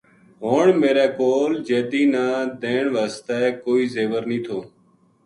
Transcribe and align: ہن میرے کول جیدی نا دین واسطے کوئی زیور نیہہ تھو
ہن 0.43 0.67
میرے 0.81 1.07
کول 1.17 1.51
جیدی 1.67 2.03
نا 2.13 2.25
دین 2.61 2.85
واسطے 2.95 3.39
کوئی 3.63 3.83
زیور 3.93 4.23
نیہہ 4.29 4.43
تھو 4.45 4.57